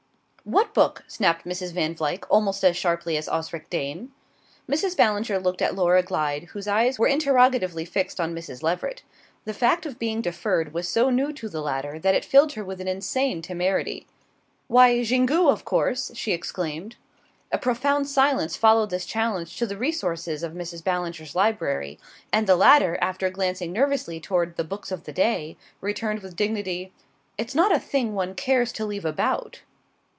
"What 0.43 0.73
book?" 0.73 1.03
snapped 1.07 1.45
Miss 1.45 1.61
Van 1.61 1.93
Vluyck, 1.93 2.25
almost 2.27 2.63
as 2.63 2.75
sharply 2.75 3.15
as 3.15 3.29
Osric 3.29 3.69
Dane. 3.69 4.11
Mrs. 4.67 4.97
Ballinger 4.97 5.37
looked 5.39 5.61
at 5.61 5.75
Laura 5.75 6.01
Glyde, 6.01 6.45
whose 6.45 6.67
eyes 6.67 6.97
were 6.97 7.07
interrogatively 7.07 7.85
fixed 7.85 8.19
on 8.19 8.33
Mrs. 8.33 8.63
Leveret. 8.63 9.03
The 9.45 9.53
fact 9.53 9.85
of 9.85 9.99
being 9.99 10.19
deferred 10.19 10.67
to 10.69 10.73
was 10.73 10.89
so 10.89 11.11
new 11.11 11.31
to 11.31 11.47
the 11.47 11.61
latter 11.61 11.99
that 11.99 12.15
it 12.15 12.25
filled 12.25 12.53
her 12.53 12.65
with 12.65 12.81
an 12.81 12.87
insane 12.87 13.43
temerity. 13.43 14.07
"Why, 14.67 15.03
Xingu, 15.03 15.47
of 15.47 15.63
course!" 15.63 16.11
she 16.15 16.31
exclaimed. 16.33 16.95
A 17.51 17.59
profound 17.59 18.09
silence 18.09 18.55
followed 18.57 18.89
this 18.89 19.05
challenge 19.05 19.55
to 19.57 19.67
the 19.67 19.77
resources 19.77 20.41
of 20.41 20.53
Mrs. 20.53 20.83
Ballinger's 20.83 21.35
library, 21.35 21.99
and 22.33 22.47
the 22.47 22.55
latter, 22.55 22.97
after 22.99 23.29
glancing 23.29 23.71
nervously 23.71 24.19
toward 24.19 24.57
the 24.57 24.63
Books 24.65 24.91
of 24.91 25.03
the 25.03 25.13
Day, 25.13 25.55
returned 25.81 26.21
with 26.23 26.35
dignity: 26.35 26.91
"It's 27.37 27.53
not 27.53 27.71
a 27.71 27.79
thing 27.79 28.15
one 28.15 28.33
cares 28.33 28.71
to 28.73 28.85
leave 28.87 29.05
about." 29.05 29.61